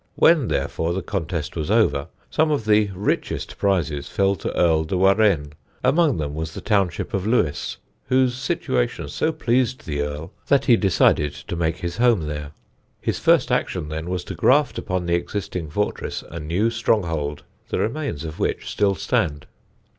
[0.15, 4.97] When, therefore, the contest was over, some of the richest prizes fell to Earl de
[4.97, 5.53] Warenne.
[5.83, 10.75] Among them was the township of Lewes, whose situation so pleased the Earl that he
[10.75, 12.53] decided to make his home there.
[12.99, 17.77] His first action, then, was to graft upon the existing fortress a new stronghold, the
[17.77, 19.45] remains of which still stand.